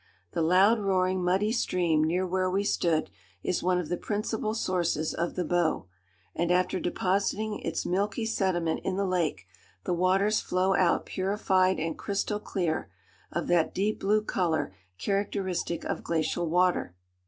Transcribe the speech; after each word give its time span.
The 0.31 0.41
loud 0.41 0.79
roaring, 0.79 1.23
muddy 1.23 1.51
stream 1.51 2.03
near 2.03 2.25
where 2.25 2.49
we 2.49 2.63
stood, 2.63 3.11
is 3.43 3.61
one 3.61 3.77
of 3.77 3.87
the 3.87 3.97
principal 3.97 4.55
sources 4.55 5.13
of 5.13 5.35
the 5.35 5.45
Bow, 5.45 5.85
and, 6.33 6.49
after 6.49 6.79
depositing 6.79 7.59
its 7.59 7.85
milky 7.85 8.25
sediment 8.25 8.81
in 8.83 8.95
the 8.95 9.05
lake, 9.05 9.45
the 9.83 9.93
waters 9.93 10.41
flow 10.41 10.73
out 10.73 11.05
purified 11.05 11.79
and 11.79 11.99
crystal 11.99 12.39
clear, 12.39 12.89
of 13.31 13.45
that 13.49 13.75
deep 13.75 13.99
blue 13.99 14.23
color 14.23 14.73
characteristic 14.97 15.83
of 15.83 16.03
glacial 16.03 16.49
water. 16.49 16.95